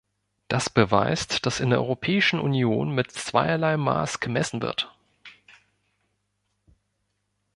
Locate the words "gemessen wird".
4.19-4.91